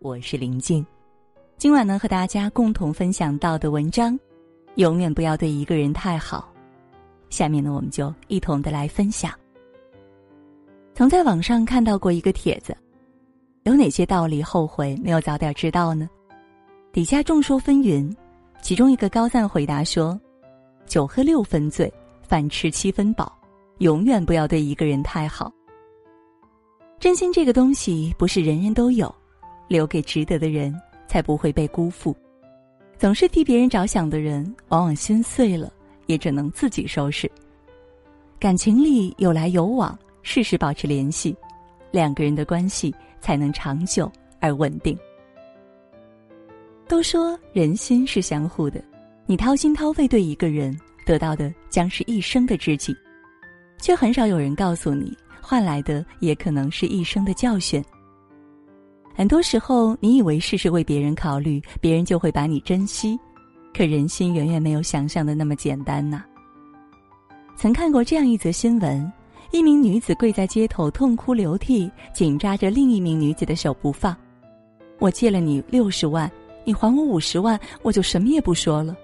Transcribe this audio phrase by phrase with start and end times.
[0.00, 0.86] 我是林静。
[1.56, 4.16] 今晚呢，和大家共同分享到的文章，
[4.76, 6.48] 永远不要对一个人太好。
[7.30, 9.32] 下面呢，我们就一同的来分享。
[10.94, 12.76] 曾在网上看到过一个帖子，
[13.64, 16.08] 有哪些道理后悔没有早点知道呢？
[16.92, 18.08] 底下众说纷纭，
[18.62, 20.18] 其中一个高赞回答说
[20.86, 21.92] ：“酒喝六分醉，
[22.22, 23.36] 饭吃七分饱，
[23.78, 25.52] 永远不要对一个人太好。
[27.00, 29.12] 真心这个东西不是人人都有。”
[29.68, 30.74] 留给值得的人，
[31.06, 32.16] 才不会被辜负。
[32.98, 35.72] 总是替别人着想的人，往往心碎了，
[36.06, 37.30] 也只能自己收拾。
[38.40, 41.36] 感情里有来有往，事事保持联系，
[41.92, 44.10] 两个人的关系才能长久
[44.40, 44.98] 而稳定。
[46.88, 48.82] 都说人心是相互的，
[49.26, 52.96] 你掏心掏肺对一个人，得到的将是一生的知己，
[53.78, 57.84] 却很少有人告诉你，换来的也可能是一生的教训。
[59.18, 63.18] 很多时候，你以为事事为别人考虑，别人就会把你珍惜，
[63.76, 66.24] 可人心远远没有想象的那么简单呐。
[67.56, 69.12] 曾看过这样一则新闻：
[69.50, 74.16] 一名女子跪在街头痛哭流涕，紧抓着另一名女子的手不放。
[75.00, 76.30] 我借了你六十万，
[76.64, 78.96] 你还我五十万，我就什么也不说了。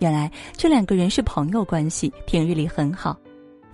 [0.00, 3.16] 原来这两个人是朋友关系，平日里很好。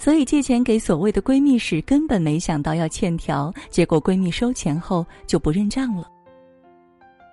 [0.04, 6.06] 所以借钱给所谓的闺蜜时，根本没想到要欠条，结果闺蜜收钱后就不认账了。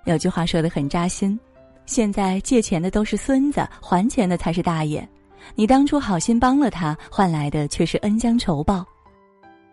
[0.05, 1.37] 有句话说的很扎心：
[1.85, 5.05] 现在借钱的都是孙子，还钱的才是大爷。
[5.53, 8.85] 你当初好心帮了他，换来的却是恩将仇报。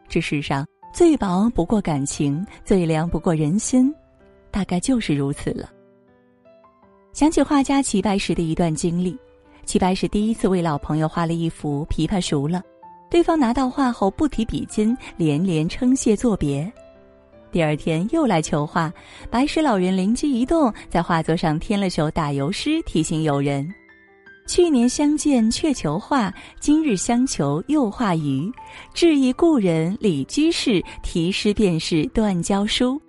[0.08, 3.94] 这世上最薄不过感情，最凉不过人心，
[4.50, 5.70] 大概就是如此了。
[7.12, 9.16] 想起画家齐白石的一段经历：
[9.64, 12.58] 齐白石第一次为老朋友画了一幅《琵琶熟了》。
[13.10, 16.70] 对方拿到画后不提笔尖，连连称谢作别。
[17.50, 18.92] 第二天又来求画，
[19.30, 23.66] 白石老人灵机一动，在画作上添了首打油诗，提醒友人
[24.46, 28.52] ：“去年相见却求画，今日相求又画鱼。
[28.92, 33.00] 致意故人李居士，题诗便是断交书。”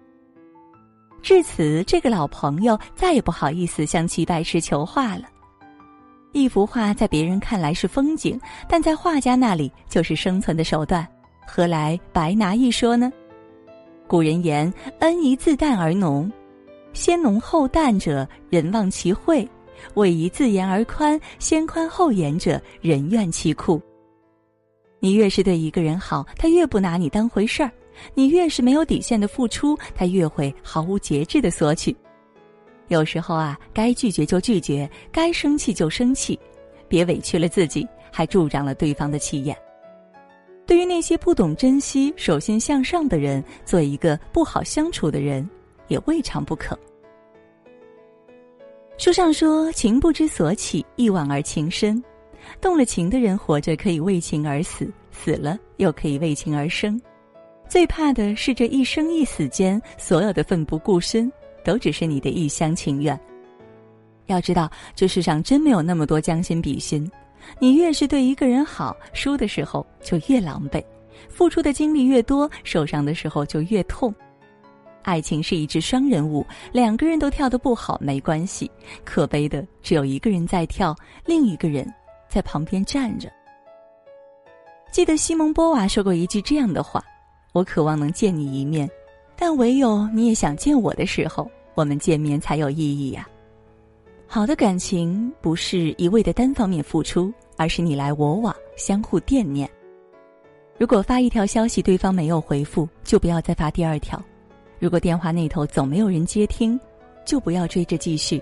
[1.22, 5.24] 至此，这个老朋友再也不好意思向齐白石求画了。
[6.32, 11.08] 一幅画在别人看来是风景，但在画家那里就是生存的手段，
[11.46, 13.12] 何来白拿一说呢？
[14.08, 16.32] 古人言：“恩宜自淡而浓，
[16.94, 19.44] 先浓后淡者，人忘其惠；
[19.96, 23.82] 位宜自严而宽，先宽后严者，人怨其酷。”
[25.00, 27.70] 你越是对一个人好，他越不拿你当回事儿；
[28.14, 31.96] 你越是没有底线的付出，他越会毫无节制的索取。
[32.90, 36.38] 有时候啊，该拒绝就拒绝，该生气就生气，
[36.88, 39.58] 别委屈了自己，还助长了对方的气焰。
[40.66, 45.50] 对于那些不懂珍惜、手心向上的人，做一个不好相处的人，
[45.88, 46.78] 也未尝不可。
[48.98, 52.04] 书上说：“情不知所起，一往而情深。
[52.60, 57.02] 动了情的人，活着可以为情而死，死了又可以为情而生。
[57.68, 61.32] 最怕的是这一生一死间，所有的奋不顾身。”
[61.64, 63.20] 都只是你的一厢情愿。
[64.28, 67.10] 要知道，这世上真没有那么多将心比心。
[67.58, 70.84] 你越是对一个人好，输的时候就越狼狈；
[71.30, 74.14] 付出的精力越多，受伤的时候就越痛。
[75.02, 78.70] 爱情是一支双人舞，两个人都跳得不好没关系，
[79.04, 80.96] 可悲的只有一个人在跳，
[81.26, 81.92] 另一个人
[82.28, 83.32] 在旁边站着。
[84.92, 87.04] 记得西蒙波娃说过一句这样的话
[87.54, 88.88] ：“我渴望能见你一面。”
[89.42, 93.26] 但唯有你也想见我的时候，我们见面才有意义呀。
[94.28, 99.68] 好的感情不是一味的单方面付出，而是你来我往，相互惦念。
[100.78, 104.20] 如果发一条消息对方没有回复，就不要再发第二条；
[104.78, 106.78] 如果电话那头总没有人接听，
[107.26, 108.42] 就不要追着继续。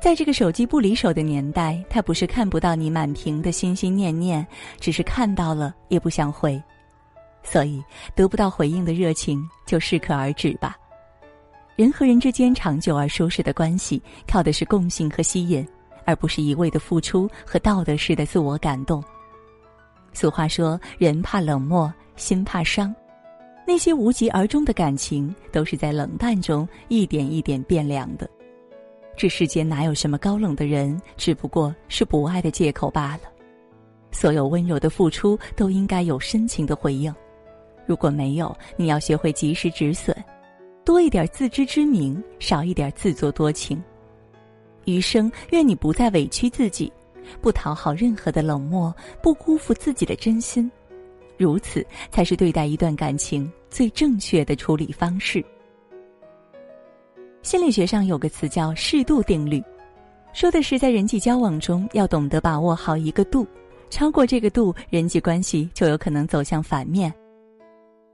[0.00, 4.46] 在这个手机不离手的年代，他不是看不到你满屏的心心念念，
[4.80, 6.60] 只是看到了也不想回。
[7.48, 7.82] 所以，
[8.16, 10.76] 得不到回应的热情就适可而止吧。
[11.76, 15.66] 人和人之间长久而舒适的关系，靠的是共性和吸引，
[16.04, 19.02] 而不是一味的付出和道德式的自我感动。
[20.12, 22.94] 俗话说：“人怕冷漠，心怕伤。”
[23.68, 28.28] 那些无疾而终的感情，都是在冷淡中一点一点变凉的。
[29.16, 33.22] 这世间哪有什么高冷的人，只不过是不爱的借口罢了。
[34.10, 37.14] 所有温柔的付出，都应该有深情的回应。
[37.86, 40.14] 如果没有，你要学会及时止损，
[40.84, 43.82] 多一点自知之明，少一点自作多情。
[44.84, 46.92] 余生，愿你不再委屈自己，
[47.40, 50.70] 不讨好任何的冷漠，不辜负自己的真心，
[51.36, 55.44] 如此才是对待一段感情最正确的处理方式。
[57.42, 59.62] 心理学上有个词叫“适度定律”，
[60.32, 63.46] 说的是在人际交往中要懂得把握好一个度，
[63.90, 67.12] 超过这个度，人际关系就有可能走向反面。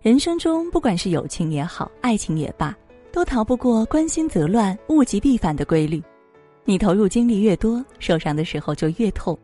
[0.02, 2.76] 人生中，不管是友情也好，爱情也罢，
[3.12, 6.02] 都逃不过关心则乱，物极必反的规律。
[6.64, 9.38] 你投入精力越多，受伤的时候就越痛。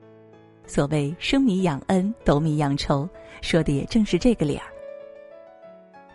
[0.66, 3.08] 所谓生米养恩，斗米养仇，
[3.40, 4.64] 说的也正是这个理儿。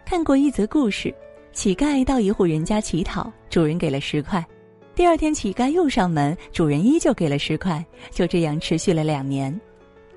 [0.05, 1.13] 看过一则故事。
[1.53, 4.45] 乞丐到一户人家乞讨，主人给了十块。
[4.93, 7.85] 第二天，乞丐又上门，主人依旧给了十块。
[8.11, 9.57] 就这样持续了两年。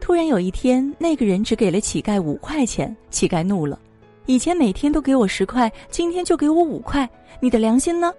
[0.00, 3.78] 突然有一天，那个人只给了乞丐五块钱，乞丐怒了
[4.26, 7.08] ：“以前每天都给我十块，今天就给我五块，
[7.40, 8.12] 你的良心呢？”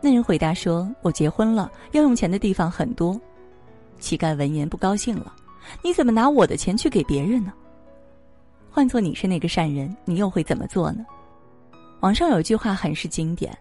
[0.00, 3.20] 那人回答说：“我结婚了，要用钱的地方很多。”
[3.98, 5.34] 乞丐闻言不高兴了
[5.82, 7.52] ：“你怎么拿我的钱去给别人呢？
[8.70, 11.04] 换做你是那个善人，你又会怎么做呢？”
[12.00, 13.56] 网上有句话很是经典：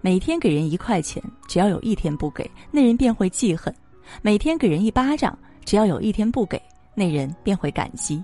[0.00, 3.74] 每天给人一块钱，只要有一天不给，那人便会记恨；
[4.22, 6.62] 每天给人一巴掌，只要有一天不给，
[6.94, 8.22] 那人便会感激。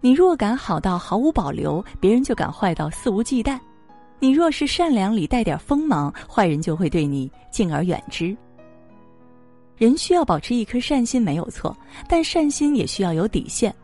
[0.00, 3.58] 你若敢好到毫无保留，别人就敢坏到肆无忌惮；
[4.18, 8.34] 你若是善良里带点锋芒，坏人就会对你敬而远之。
[9.76, 11.76] 人需要保持一颗善心没有错，
[12.08, 13.74] 但善心也需要有底线。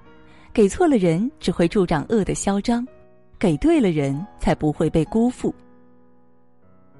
[0.52, 2.86] 给错了人，只会助长恶的嚣张。
[3.38, 5.54] 给对了人，才不会被辜负。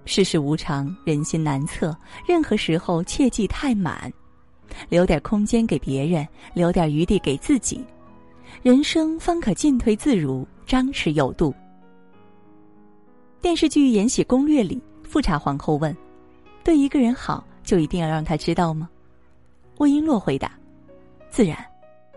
[0.05, 1.97] 世事无常，人心难测，
[2.27, 4.13] 任何时候切忌太满，
[4.91, 7.83] 留点空间给别人，留点余地给自己，
[8.63, 11.55] 人生方可进退自如，张弛有度。
[13.41, 15.97] 电视剧《延禧攻略》里，富察皇后问
[16.65, 18.89] ：“对一个人好，就一定要让他知道吗？”
[19.79, 20.51] 魏璎珞回答
[21.31, 21.57] ：“自然，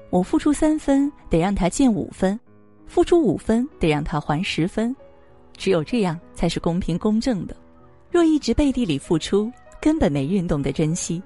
[0.09, 2.39] 我付出三分，得让他见五分。”
[2.87, 4.95] 付出五分，得让他还十分，
[5.55, 7.55] 只有这样才是公平公正的。
[8.09, 11.21] 若一直背地里付出，根本没人懂得珍惜。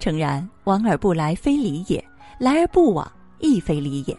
[0.00, 2.04] 诚然，往而不来非礼也，
[2.40, 4.16] 来而不往亦非礼也。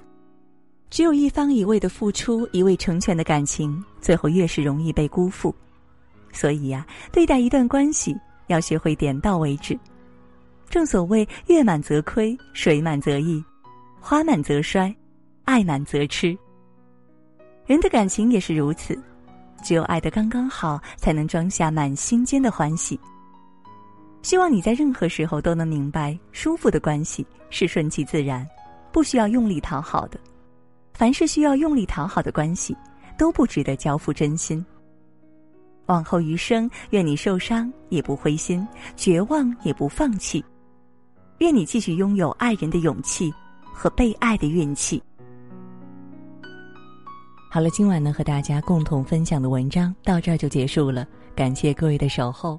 [0.89, 5.53] 只有一方一味的付出，一味成全的感情，最后越是容易被辜负。
[6.31, 8.15] 所以呀，对待一段关系，
[8.47, 9.77] 要学会点到为止。
[10.69, 13.43] 正所谓月满则亏，水满则溢，
[13.99, 14.93] 花满则衰，
[15.43, 16.37] 爱满则痴。
[17.65, 18.97] 人的感情也是如此，
[19.63, 22.99] 只有爱得刚刚好，才能装下满心间的欢喜。
[24.21, 28.47] 希望你在任何时候都能明白，舒服的关系是顺其自然，
[28.95, 30.17] 不需要用力讨好的。
[30.93, 32.73] 凡是需要用力讨好的关系，
[33.17, 34.65] 都不值得交付真心。
[35.87, 38.65] 往后余生，愿你受伤也不灰心，
[38.95, 40.41] 绝望也不放弃。
[41.39, 43.33] 愿你继续拥有爱人的勇气
[43.73, 45.03] 和被爱的运气。
[47.51, 51.05] 好了，今晚呢和大家共同分享的文章到这儿就结束了，
[51.35, 52.57] 感谢各位的守候。